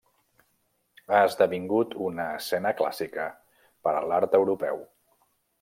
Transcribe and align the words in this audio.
Ha 1.11 1.19
esdevingut 1.31 1.93
una 2.07 2.27
escena 2.39 2.73
clàssica 2.81 3.29
per 3.89 3.97
a 3.99 4.05
l'art 4.13 4.39
europeu. 4.43 4.83